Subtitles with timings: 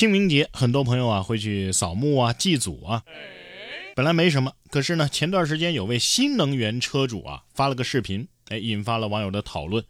[0.00, 3.02] 清明节，很多朋友啊会去扫墓啊、祭祖啊，
[3.94, 9.84] 本来没什么，可是呢，前段时间有位新能源车主啊发了个视频，哎，引发了网友的讨论，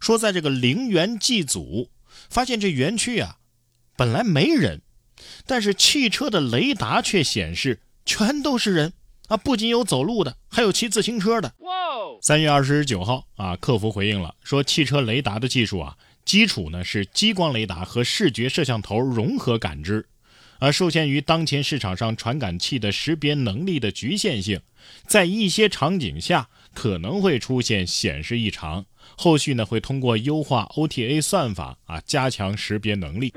[0.00, 1.90] 说在这个陵园祭祖，
[2.30, 3.36] 发现这园区啊
[3.98, 4.80] 本来没人，
[5.44, 8.94] 但是汽车的雷达却显示全都是人
[9.28, 11.52] 啊，不仅有走路的，还有骑自行车的。
[12.22, 15.98] 三月二十九号啊，客服回应了，说汽车雷达的技术啊。
[16.24, 20.06] 基础呢是激光雷达和视觉摄像头融合感知，
[20.58, 24.60] 而受限于当前市场上传感器的识别能力的局限性，
[25.06, 28.86] 在一些场景下可能会出现显示异常。
[29.16, 33.32] 后续呢会通过优化 OTA 算法啊加强识别能力。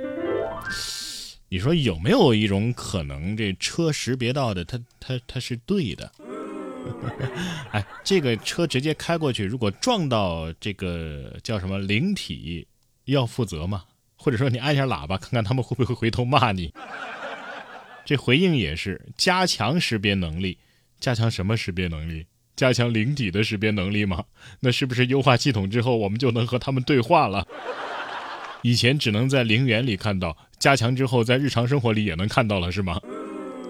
[1.50, 6.12] 你说有没有一种可能，这车识别到的它它它是对的？
[7.72, 12.68] 哎，这个车直接开过去，如果撞到这个叫什么灵体？
[13.06, 13.84] 要负责吗？
[14.16, 16.74] 或者说你按一下喇叭，看看他们会不会回头骂你？
[18.06, 20.58] 这回应也是加强识别能力，
[21.00, 22.26] 加强什么识别能力？
[22.56, 24.24] 加强灵体的识别能力吗？
[24.60, 27.46] 那是不是优化系统之后，我们就能和他们对话了？
[28.62, 33.02] 以前只能在陵园里看到，加强之后在日常生活里也能看到了，是吗？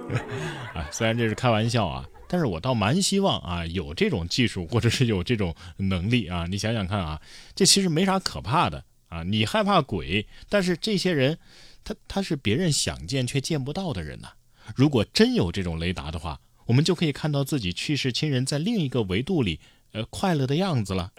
[0.75, 6.45] 啊，虽然这是开玩笑啊，但是我倒蛮希望啊，有这种技术或者是有这种能力啊。
[6.47, 7.19] 你想想看啊，
[7.55, 8.83] 这其实没啥可怕的。
[9.13, 11.37] 啊，你害怕鬼，但是这些人，
[11.83, 14.29] 他他是别人想见却见不到的人呐。
[14.75, 19.59] 如果真有这种雷达的话，我们就可以看到自己去世亲人在另一个维度里，
[19.91, 21.11] 呃，快乐的样子了。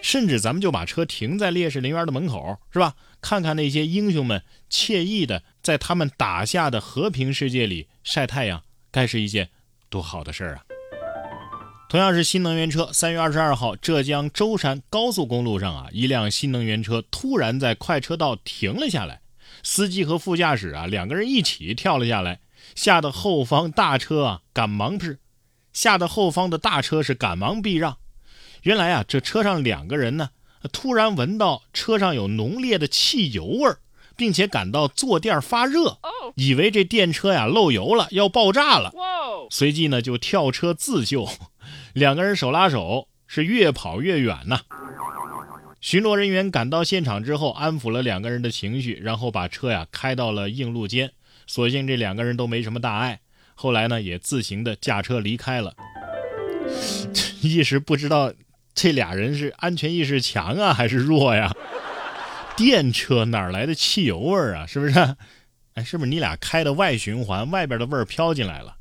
[0.00, 2.96] 甚至咱们就把车停在烈士陵园的门口，是吧？
[3.20, 9.50] 看看那些英雄们惬意的在他们打下的和平世界里晒太阳，该是一件
[9.90, 10.64] 多好的事儿啊！
[11.92, 19.20] 同样是新能源车，三月二十二号，浙江舟山高速公路上啊，一辆新能源车突然在快车道停了下来，
[19.62, 22.40] 司机和副驾驶啊两个人一起跳了下来，
[22.74, 25.18] 吓得后方大车啊赶忙是，
[25.74, 27.98] 吓得后方的大车是赶忙避让。
[28.62, 30.30] 原来啊，这车上两个人呢，
[30.72, 33.80] 突然闻到车上有浓烈的汽油味儿，
[34.16, 35.98] 并且感到坐垫发热，
[36.36, 38.94] 以为这电车呀漏油了要爆炸了，
[39.50, 41.28] 随即呢就跳车自救。
[41.92, 44.60] 两个人手拉手，是越跑越远呐。
[45.80, 51.10] 巡逻人员赶到现场之后，安抚了两个人的情绪，然后把车呀开到了硬路间。
[51.46, 53.20] 所幸这两个人都没什么大碍，
[53.54, 55.74] 后来呢也自行的驾车离开了。
[57.42, 58.32] 一时不知道
[58.72, 61.52] 这俩人是安全意识强啊还是弱呀？
[62.56, 64.66] 电车哪来的汽油味儿啊？
[64.66, 65.16] 是不是？
[65.74, 68.76] 哎，是不是你俩开的外循环，外边的味儿飘进来了？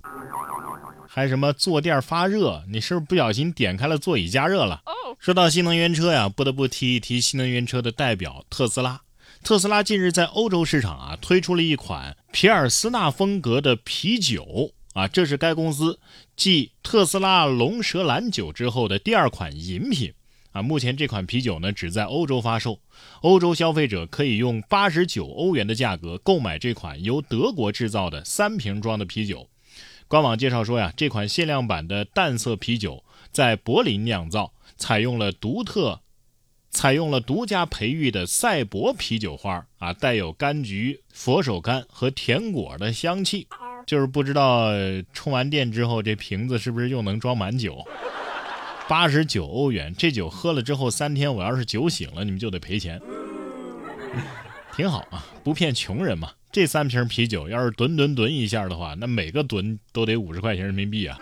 [1.14, 2.64] 还什么坐垫发热？
[2.70, 4.82] 你是不是不小心点开了座椅加热了？
[5.20, 9.02] 说到新能源车呀，不得不提一提新能源车的代表特斯拉。
[9.44, 16.00] 特斯拉近日在欧洲市场啊推出了一款皮尔斯纳风格的啤酒啊，这是该公司
[16.38, 20.14] 继特斯拉龙舌兰酒之后的第二款饮品
[20.54, 20.62] 啊。
[20.62, 22.80] 目前这款啤酒呢只在欧洲发售，
[23.20, 29.46] 欧洲消费者可以用八十九欧元的价格购买这款由德国制造的三瓶装的啤酒。
[30.12, 33.02] 官网介绍说呀，这款限量版的淡色啤酒
[33.32, 36.02] 在柏林酿造，采用了独特、
[36.70, 43.48] 采用了独家培育的赛博啤酒花啊，带有柑橘、佛手柑和甜果的香气。
[43.88, 44.72] 就是不知道
[45.14, 47.78] 充完电之后，这瓶子是不是又能装满酒？
[48.90, 53.02] 八十九欧元，这酒喝了之后三天，我要是酒醒了，你们就得赔钱。
[54.76, 56.32] 挺好啊，不骗穷人嘛。
[56.52, 61.18] 这三瓶啤酒要是吨吨吨一下的话，那每个吨都得五十块钱人民币啊！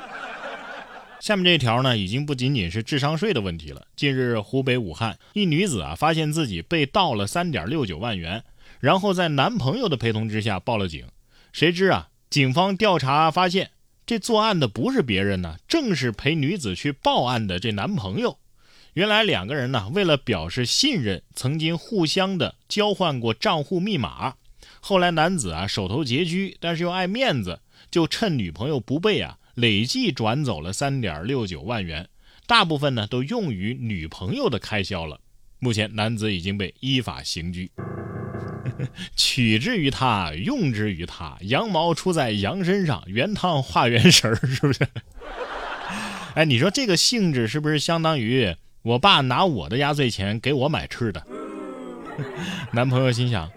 [1.20, 3.86] 下面这一条呢，已经不仅仅是智商税的问题了。
[3.96, 8.44] 近日，湖北武汉一女子啊，发现自己被盗了三点六九万元，
[8.80, 11.06] 然后在男朋友的陪同之下报了警。
[11.52, 13.72] 谁知啊，警方调查发现，
[14.06, 18.38] 这作案的不是别人呢，正是陪女子去报案的这男朋友。
[18.94, 24.36] 原来两个人呢，为了表示信任，曾经互相的交换过账户密码。
[24.82, 27.60] 后来男子啊手头拮据，但是又爱面子，
[27.92, 32.08] 就趁女朋友不备啊，累计转走了三点六九万元，
[32.48, 35.20] 大部分呢都用于女朋友的开销了。
[35.60, 37.72] 目前男子已经被依法刑拘。
[39.16, 44.88] 取之于他，用之于他，羊毛出在羊身上，原汤化原食儿，是不是？
[46.36, 51.26] 哎，你说这个性质是不是相当于我爸拿我的压岁钱给我买吃的？
[52.74, 53.50] 男朋友心想。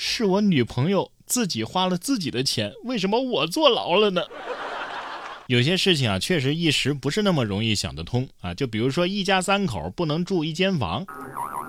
[0.00, 4.22] 是我女朋友自己花了自己的钱，为什么我坐牢了呢？
[5.48, 8.54] 有些事情啊，确实一时不是那么容易想得通啊。
[8.54, 11.04] 就比如说，一家三口不能住一间房。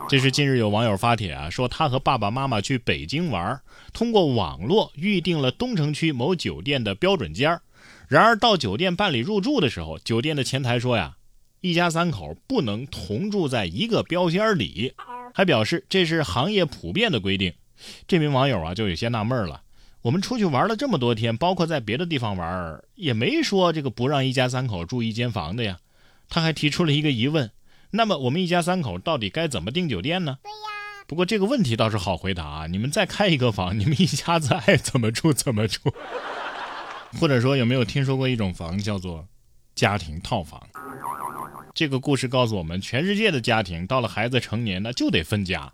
[0.08, 3.60] 这是近日有网友发帖啊，说他和爸爸妈妈去北京玩，
[3.94, 7.60] 通过网络预定了东城区某酒店的标准间。
[8.08, 11.16] 然而到酒店办理入住的时候，酒店的前台说呀，
[11.62, 14.94] 一家三口不能同住在一个标间里，
[15.34, 17.54] 还表示这是行业普遍的规定。
[18.08, 19.62] 这名网友啊，就有些纳闷了。
[20.02, 25.80] 我们出去玩了这么多天，包括在别的地方玩，也没说这个不让一家三口住一间房的呀。
[26.30, 27.52] 他还提出了一个疑问：
[27.92, 30.38] 那么我们一家三口到底该怎么订酒店呢？
[30.44, 30.56] 对呀。
[31.08, 35.94] 不过这个问题倒是好回答啊，你们再开一个房，你们一家子爱怎么住怎么住。
[37.20, 39.28] 或者说有没有听说过一种房叫做
[39.74, 40.62] 家庭套房？
[41.74, 45.72] 这个故事告诉我们，全世界的家庭到了孩子成年，那就得分家。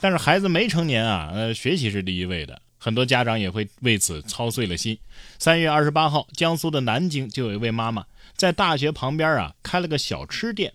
[0.00, 4.98] 但是孩子没成年啊，呃，学习是第一位的，很多家长也会为此操碎了心。
[5.38, 8.04] 三月二十八号，江苏的南京就有一位妈妈
[8.34, 10.74] 在大学旁边啊开了个小吃店，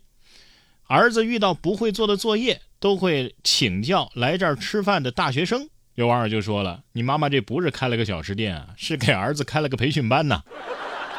[0.87, 5.69] 儿子遇到不会做的作业，都会请教来这儿吃饭的大学生。
[5.95, 10.41] 有网友就说了：“你妈妈这不是开了个小吃店啊，是给儿子开了个培训班呐。”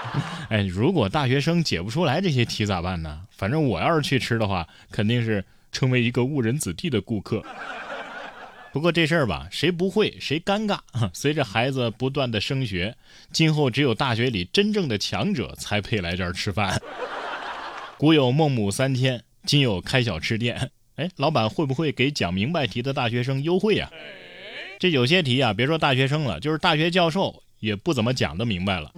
[0.51, 3.23] 哎，如果大学生解不出来这些题咋办呢？
[3.31, 7.43] 反正我要是去吃的话，肯定是成为一个误人子弟的顾客。
[8.73, 10.79] 不过这事儿吧，谁不会谁尴尬。
[11.13, 12.97] 随着孩子不断的升学，
[13.31, 16.81] 今后只有大学里真正的强者才配来这儿吃饭。
[17.99, 20.71] 古有孟母三迁，今有开小吃店。
[20.97, 23.91] 哎，老板会不会给讲明白题的大学生优惠呀？
[24.79, 28.91] 这有些题啊，别说大学生了，就是大学教授也不怎么讲得明白了。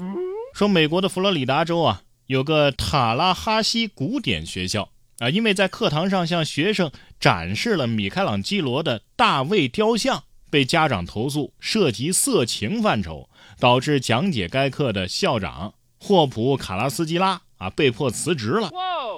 [0.54, 4.88] 说美国的佛罗里达州啊，有个塔拉哈西古典学校。
[5.18, 13.28] 啊，因为在课堂上向学生展示了米开朗基罗的大卫雕像，被家长投诉涉及色情范畴，
[13.58, 18.70] 导致讲解该课的校长霍普卡拉斯基拉啊被迫辞职了。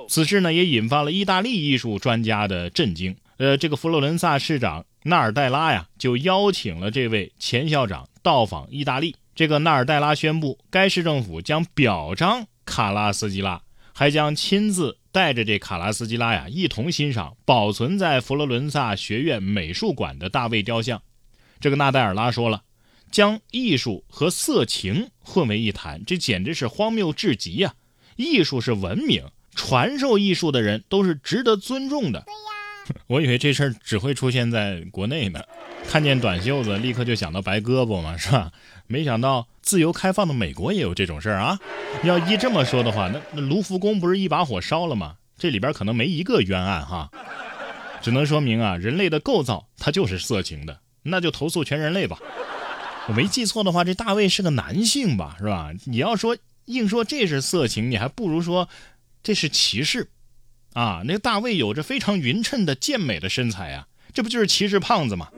[0.09, 3.15] 此事呢也引发了意大利艺术专家的震惊。
[3.37, 9.15] 呃，这个佛罗伦萨市长纳尔代拉呀就邀请了这位前校长到访意大利。
[9.37, 13.62] 这个纳尔代拉宣布，该市政府将表彰卡拉斯基拉，
[13.93, 14.99] 还将亲自。
[15.12, 21.00] 带着这卡拉斯基拉呀，一同欣赏保存在佛罗伦萨学院美术馆的大卫雕像。
[21.59, 22.65] 这个纳代尔拉说了，
[23.11, 27.75] 将艺术和色情混为一谈，这简直是荒谬至极呀！
[28.17, 29.25] 艺术是文明，
[29.55, 32.21] 传授艺术的人都是值得尊重的。
[32.27, 32.56] 对呀，
[33.09, 35.41] 我以为这事儿只会出现在国内呢。
[35.88, 38.53] 看见短袖子，立刻就想到白胳膊嘛，是吧？
[38.87, 41.59] 没想到自由开放的美国也有这种事儿啊！
[42.03, 45.17] 要依这么说的话，那那卢浮宫不是一把火烧了吗？
[45.38, 47.11] 这里边可能没一个冤案哈，
[48.03, 52.19] 只能说明啊，人类的构造它就是色情的，那就投诉全人类吧。
[53.09, 55.71] 我没记错的话，这大卫是个男性吧，是吧？
[55.85, 58.69] 你要说硬说这是色情，你还不如说
[59.23, 60.09] 这是歧视
[60.76, 61.00] 啊！
[61.06, 65.31] 那个大卫有着非常匀称的健美的身材啊，这不就是歧视胖子吗？